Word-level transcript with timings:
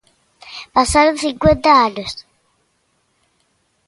Pasaron 0.75 1.21
cincuenta 1.25 1.69
anos. 1.87 2.11